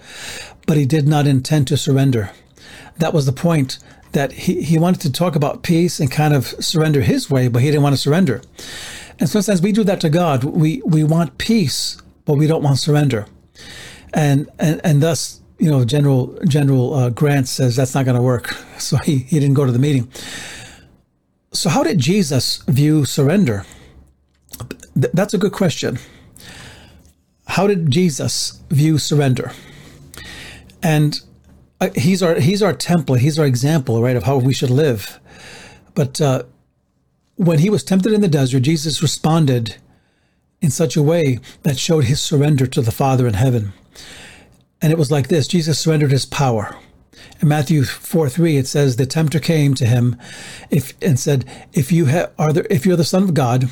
but 0.66 0.76
he 0.76 0.84
did 0.84 1.06
not 1.06 1.26
intend 1.26 1.68
to 1.68 1.76
surrender. 1.76 2.30
That 2.98 3.14
was 3.14 3.26
the 3.26 3.32
point 3.32 3.78
that 4.12 4.32
he, 4.32 4.62
he 4.62 4.78
wanted 4.78 5.00
to 5.02 5.12
talk 5.12 5.36
about 5.36 5.62
peace 5.62 6.00
and 6.00 6.10
kind 6.10 6.34
of 6.34 6.46
surrender 6.46 7.02
his 7.02 7.30
way, 7.30 7.48
but 7.48 7.62
he 7.62 7.68
didn't 7.68 7.82
want 7.82 7.94
to 7.94 8.00
surrender. 8.00 8.42
And 9.18 9.28
sometimes 9.28 9.62
we 9.62 9.72
do 9.72 9.84
that 9.84 10.00
to 10.00 10.10
God. 10.10 10.44
We 10.44 10.82
we 10.84 11.02
want 11.04 11.38
peace, 11.38 11.96
but 12.24 12.34
we 12.34 12.46
don't 12.46 12.62
want 12.62 12.78
surrender. 12.78 13.26
And 14.12 14.48
and 14.58 14.80
and 14.84 15.02
thus, 15.02 15.40
you 15.58 15.70
know, 15.70 15.84
General 15.84 16.38
General 16.46 16.94
uh, 16.94 17.10
Grant 17.10 17.48
says 17.48 17.76
that's 17.76 17.94
not 17.94 18.04
going 18.04 18.16
to 18.16 18.22
work. 18.22 18.54
So 18.78 18.98
he 18.98 19.18
he 19.18 19.40
didn't 19.40 19.54
go 19.54 19.64
to 19.64 19.72
the 19.72 19.78
meeting. 19.78 20.10
So 21.52 21.70
how 21.70 21.82
did 21.82 21.98
Jesus 21.98 22.62
view 22.68 23.06
surrender? 23.06 23.64
Th- 24.94 25.12
that's 25.14 25.32
a 25.32 25.38
good 25.38 25.52
question. 25.52 25.98
How 27.46 27.66
did 27.66 27.90
Jesus 27.90 28.60
view 28.70 28.98
surrender? 28.98 29.52
And 30.86 31.20
uh, 31.80 31.90
he's 31.96 32.22
our 32.22 32.36
he's 32.36 32.62
our 32.62 32.72
template. 32.72 33.18
He's 33.18 33.40
our 33.40 33.44
example, 33.44 34.00
right, 34.00 34.14
of 34.14 34.22
how 34.22 34.36
we 34.36 34.54
should 34.54 34.70
live. 34.70 35.18
But 35.96 36.20
uh, 36.20 36.44
when 37.34 37.58
he 37.58 37.68
was 37.68 37.82
tempted 37.82 38.12
in 38.12 38.20
the 38.20 38.28
desert, 38.28 38.60
Jesus 38.60 39.02
responded 39.02 39.78
in 40.60 40.70
such 40.70 40.94
a 40.96 41.02
way 41.02 41.40
that 41.64 41.76
showed 41.76 42.04
his 42.04 42.20
surrender 42.20 42.68
to 42.68 42.82
the 42.82 42.92
Father 42.92 43.26
in 43.26 43.34
heaven. 43.34 43.72
And 44.80 44.92
it 44.92 44.98
was 44.98 45.10
like 45.10 45.26
this: 45.26 45.48
Jesus 45.48 45.80
surrendered 45.80 46.12
his 46.12 46.24
power. 46.24 46.76
In 47.40 47.48
Matthew 47.48 47.82
four 47.82 48.28
three, 48.28 48.56
it 48.56 48.68
says, 48.68 48.94
"The 48.94 49.06
tempter 49.06 49.40
came 49.40 49.74
to 49.74 49.86
him, 49.86 50.16
if 50.70 50.94
and 51.02 51.18
said, 51.18 51.44
If 51.72 51.90
you 51.90 52.06
ha- 52.06 52.30
are 52.38 52.52
the, 52.52 52.72
if 52.72 52.86
you're 52.86 52.96
the 52.96 53.04
Son 53.04 53.24
of 53.24 53.34
God." 53.34 53.68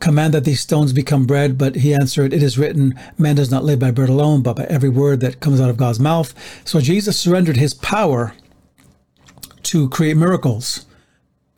Command 0.00 0.34
that 0.34 0.44
these 0.44 0.60
stones 0.60 0.92
become 0.92 1.26
bread. 1.26 1.58
But 1.58 1.76
he 1.76 1.94
answered, 1.94 2.32
It 2.32 2.42
is 2.42 2.58
written, 2.58 2.98
man 3.18 3.36
does 3.36 3.50
not 3.50 3.64
live 3.64 3.78
by 3.78 3.90
bread 3.90 4.08
alone, 4.08 4.42
but 4.42 4.56
by 4.56 4.64
every 4.64 4.88
word 4.88 5.20
that 5.20 5.40
comes 5.40 5.60
out 5.60 5.70
of 5.70 5.76
God's 5.76 6.00
mouth. 6.00 6.34
So 6.64 6.80
Jesus 6.80 7.18
surrendered 7.18 7.56
his 7.56 7.74
power 7.74 8.34
to 9.64 9.88
create 9.88 10.16
miracles 10.16 10.86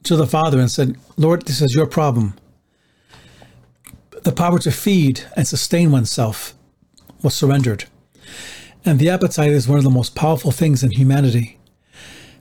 to 0.04 0.16
the 0.16 0.26
Father 0.26 0.58
and 0.58 0.70
said, 0.70 0.96
Lord, 1.16 1.42
this 1.42 1.60
is 1.60 1.74
your 1.74 1.86
problem. 1.86 2.34
The 4.22 4.32
power 4.32 4.58
to 4.60 4.70
feed 4.70 5.22
and 5.36 5.46
sustain 5.46 5.90
oneself 5.90 6.54
was 7.22 7.34
surrendered. 7.34 7.84
And 8.84 8.98
the 8.98 9.10
appetite 9.10 9.50
is 9.50 9.68
one 9.68 9.78
of 9.78 9.84
the 9.84 9.90
most 9.90 10.14
powerful 10.14 10.50
things 10.50 10.82
in 10.82 10.92
humanity. 10.92 11.58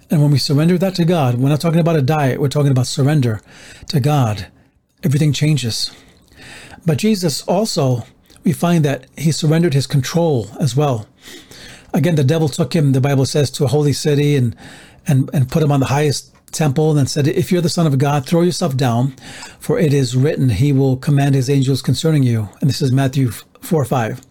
And 0.10 0.22
when 0.22 0.32
we 0.32 0.38
surrender 0.38 0.78
that 0.78 0.96
to 0.96 1.06
God, 1.06 1.36
we're 1.36 1.50
not 1.50 1.60
talking 1.60 1.80
about 1.80 1.98
a 1.98 2.02
diet, 2.02 2.40
we're 2.40 2.48
talking 2.48 2.72
about 2.72 2.88
surrender 2.88 3.42
to 3.88 4.00
God 4.00 4.48
everything 5.08 5.32
changes. 5.32 5.90
But 6.86 6.98
Jesus 6.98 7.42
also, 7.44 8.04
we 8.44 8.52
find 8.52 8.84
that 8.84 9.08
he 9.18 9.32
surrendered 9.32 9.74
his 9.74 9.88
control 9.88 10.50
as 10.60 10.76
well. 10.76 11.08
Again, 11.94 12.16
the 12.16 12.26
devil 12.26 12.50
took 12.50 12.76
him, 12.76 12.92
the 12.92 13.00
Bible 13.00 13.26
says, 13.26 13.50
to 13.52 13.64
a 13.64 13.70
holy 13.70 13.94
city 13.94 14.36
and, 14.36 14.54
and, 15.08 15.30
and 15.34 15.50
put 15.50 15.64
him 15.64 15.72
on 15.72 15.80
the 15.80 15.86
highest 15.86 16.36
temple 16.52 16.98
and 16.98 17.10
said, 17.10 17.26
If 17.26 17.54
you're 17.54 17.62
the 17.62 17.70
Son 17.70 17.88
of 17.88 17.98
God, 17.98 18.26
throw 18.26 18.42
yourself 18.42 18.76
down, 18.76 19.16
for 19.62 19.80
it 19.80 19.94
is 19.94 20.18
written, 20.18 20.50
He 20.50 20.74
will 20.74 20.98
command 20.98 21.36
His 21.36 21.50
angels 21.50 21.82
concerning 21.82 22.24
you. 22.24 22.50
And 22.60 22.70
this 22.70 22.82
is 22.82 22.92
Matthew 22.92 23.32
4 23.62 23.86
5. 23.86 24.22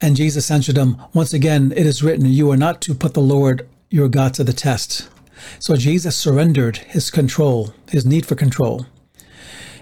And 0.00 0.16
Jesus 0.16 0.50
answered 0.50 0.76
him, 0.76 1.00
Once 1.12 1.32
again, 1.32 1.72
it 1.76 1.86
is 1.86 2.02
written, 2.02 2.26
You 2.26 2.50
are 2.50 2.56
not 2.56 2.80
to 2.82 2.96
put 2.96 3.14
the 3.14 3.20
Lord 3.20 3.68
your 3.90 4.08
God 4.08 4.34
to 4.34 4.42
the 4.42 4.52
test. 4.52 5.08
So 5.60 5.76
Jesus 5.76 6.16
surrendered 6.16 6.78
his 6.78 7.12
control, 7.12 7.72
his 7.88 8.04
need 8.04 8.26
for 8.26 8.34
control 8.34 8.86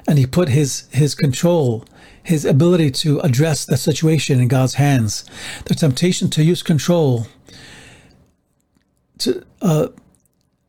and 0.06 0.18
he 0.18 0.26
put 0.26 0.48
his 0.48 0.88
his 0.90 1.14
control 1.14 1.84
his 2.22 2.44
ability 2.44 2.90
to 2.90 3.18
address 3.20 3.64
the 3.64 3.76
situation 3.76 4.40
in 4.40 4.48
God's 4.48 4.74
hands. 4.74 5.24
The 5.64 5.74
temptation 5.74 6.30
to 6.30 6.44
use 6.44 6.62
control 6.62 7.26
to 9.18 9.44
uh, 9.60 9.88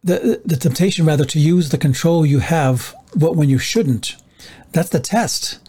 the 0.04 0.42
the 0.44 0.58
temptation 0.58 1.06
rather 1.06 1.26
to 1.26 1.40
use 1.40 1.70
the 1.70 1.78
control 1.78 2.26
you 2.26 2.40
have 2.40 2.96
what 3.14 3.36
when 3.36 3.50
you 3.50 3.60
shouldn't. 3.60 4.16
That's 4.72 4.90
the 4.90 5.00
test 5.00 5.60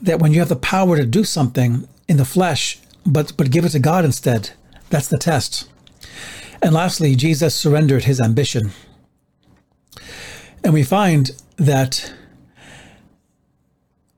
that 0.00 0.18
when 0.18 0.32
you 0.32 0.40
have 0.40 0.48
the 0.48 0.56
power 0.56 0.96
to 0.96 1.06
do 1.06 1.22
something 1.22 1.88
in 2.08 2.16
the 2.16 2.24
flesh 2.24 2.80
but 3.06 3.36
but 3.36 3.50
give 3.50 3.64
it 3.64 3.70
to 3.70 3.78
God 3.78 4.04
instead. 4.04 4.50
That's 4.90 5.08
the 5.08 5.18
test. 5.18 5.68
And 6.60 6.74
lastly 6.74 7.14
Jesus 7.14 7.54
surrendered 7.54 8.04
his 8.04 8.20
ambition. 8.20 8.72
And 10.64 10.72
we 10.72 10.84
find 10.84 11.30
that 11.56 12.12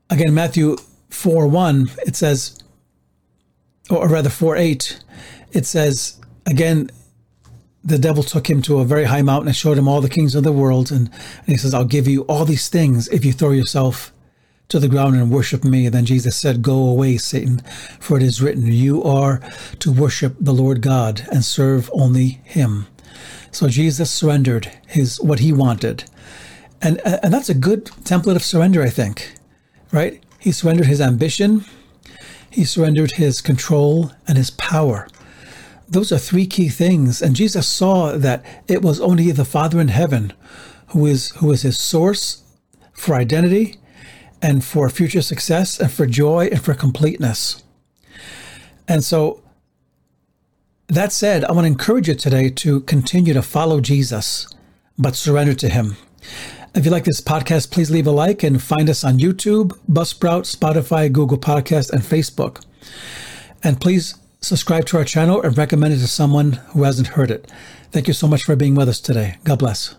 again, 0.09 0.33
Matthew 0.33 0.77
4 1.09 1.47
1, 1.47 1.91
it 2.05 2.15
says, 2.15 2.59
or 3.89 4.07
rather 4.07 4.29
4 4.29 4.57
8, 4.57 5.03
it 5.51 5.65
says, 5.65 6.19
again, 6.45 6.89
the 7.83 7.99
devil 7.99 8.23
took 8.23 8.49
him 8.49 8.61
to 8.63 8.79
a 8.79 8.85
very 8.85 9.03
high 9.03 9.21
mountain 9.21 9.47
and 9.47 9.55
showed 9.55 9.77
him 9.77 9.87
all 9.87 10.01
the 10.01 10.09
kings 10.09 10.33
of 10.33 10.43
the 10.43 10.51
world. 10.51 10.91
And, 10.91 11.07
and 11.09 11.47
he 11.47 11.57
says, 11.57 11.73
I'll 11.73 11.85
give 11.85 12.07
you 12.07 12.23
all 12.23 12.43
these 12.43 12.67
things 12.67 13.07
if 13.09 13.23
you 13.23 13.31
throw 13.31 13.51
yourself 13.51 14.11
to 14.69 14.79
the 14.79 14.87
ground 14.87 15.15
and 15.15 15.29
worship 15.29 15.63
me. 15.63 15.85
And 15.85 15.93
then 15.93 16.05
Jesus 16.05 16.35
said, 16.35 16.63
Go 16.63 16.89
away, 16.89 17.17
Satan, 17.17 17.59
for 17.99 18.17
it 18.17 18.23
is 18.23 18.41
written, 18.41 18.71
You 18.71 19.03
are 19.03 19.39
to 19.79 19.91
worship 19.91 20.35
the 20.39 20.53
Lord 20.53 20.81
God 20.81 21.27
and 21.31 21.45
serve 21.45 21.91
only 21.93 22.39
him. 22.43 22.87
So 23.51 23.67
Jesus 23.67 24.11
surrendered 24.11 24.71
his 24.87 25.21
what 25.21 25.39
he 25.39 25.53
wanted. 25.53 26.05
And 26.81 26.99
and 27.05 27.33
that's 27.33 27.49
a 27.49 27.53
good 27.53 27.85
template 27.85 28.35
of 28.35 28.43
surrender, 28.43 28.81
I 28.83 28.89
think. 28.89 29.34
Right? 29.95 30.21
He 30.39 30.51
surrendered 30.51 30.87
his 30.87 30.99
ambition, 30.99 31.63
he 32.49 32.65
surrendered 32.65 33.13
his 33.13 33.41
control 33.41 34.11
and 34.27 34.37
his 34.37 34.49
power. 34.51 35.07
Those 35.87 36.11
are 36.11 36.17
three 36.17 36.47
key 36.47 36.67
things. 36.67 37.21
And 37.21 37.33
Jesus 37.33 37.65
saw 37.65 38.17
that 38.17 38.43
it 38.67 38.81
was 38.81 38.99
only 38.99 39.31
the 39.31 39.45
Father 39.45 39.79
in 39.79 39.87
heaven 39.87 40.33
who 40.87 41.05
is 41.05 41.29
who 41.37 41.49
is 41.51 41.61
his 41.61 41.79
source 41.79 42.43
for 42.91 43.15
identity 43.15 43.75
and 44.41 44.65
for 44.65 44.89
future 44.89 45.21
success 45.21 45.79
and 45.79 45.89
for 45.89 46.05
joy 46.05 46.49
and 46.51 46.61
for 46.61 46.73
completeness. 46.73 47.63
And 48.89 49.01
so 49.01 49.43
that 50.87 51.13
said, 51.13 51.45
I 51.45 51.53
want 51.53 51.65
to 51.65 51.71
encourage 51.71 52.09
you 52.09 52.15
today 52.15 52.49
to 52.49 52.81
continue 52.81 53.33
to 53.33 53.41
follow 53.41 53.79
Jesus, 53.79 54.47
but 54.97 55.15
surrender 55.15 55.53
to 55.55 55.69
him. 55.69 55.95
If 56.75 56.83
you 56.83 56.91
like 56.91 57.05
this 57.05 57.21
podcast, 57.21 57.71
please 57.71 57.89
leave 57.89 58.05
a 58.05 58.11
like 58.11 58.43
and 58.43 58.61
find 58.61 58.89
us 58.89 59.05
on 59.05 59.17
YouTube, 59.17 59.71
Buzzsprout, 59.89 60.43
Spotify, 60.43 61.09
Google 61.09 61.37
Podcast, 61.37 61.89
and 61.89 62.01
Facebook. 62.01 62.61
And 63.63 63.79
please 63.79 64.15
subscribe 64.41 64.85
to 64.87 64.97
our 64.97 65.05
channel 65.05 65.41
and 65.41 65.57
recommend 65.57 65.93
it 65.93 65.99
to 65.99 66.07
someone 66.07 66.51
who 66.73 66.83
hasn't 66.83 67.07
heard 67.07 67.31
it. 67.31 67.49
Thank 67.91 68.09
you 68.09 68.13
so 68.13 68.27
much 68.27 68.43
for 68.43 68.57
being 68.57 68.75
with 68.75 68.89
us 68.89 68.99
today. 68.99 69.37
God 69.45 69.59
bless. 69.59 69.95